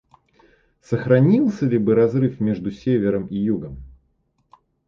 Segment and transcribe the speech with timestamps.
[0.81, 3.83] Сохранился ли бы разрыв между Севером и Югом?